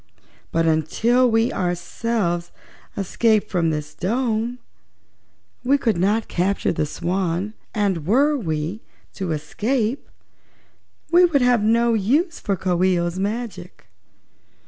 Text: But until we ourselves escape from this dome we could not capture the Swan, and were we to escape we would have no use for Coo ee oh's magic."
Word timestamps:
But 0.51 0.65
until 0.65 1.29
we 1.29 1.53
ourselves 1.53 2.51
escape 2.97 3.51
from 3.51 3.69
this 3.69 3.93
dome 3.93 4.57
we 5.63 5.77
could 5.77 5.95
not 5.99 6.27
capture 6.27 6.71
the 6.71 6.87
Swan, 6.87 7.53
and 7.75 8.07
were 8.07 8.35
we 8.35 8.81
to 9.13 9.31
escape 9.31 10.09
we 11.11 11.23
would 11.25 11.43
have 11.43 11.61
no 11.61 11.93
use 11.93 12.39
for 12.39 12.55
Coo 12.55 12.83
ee 12.83 12.97
oh's 12.99 13.19
magic." 13.19 13.89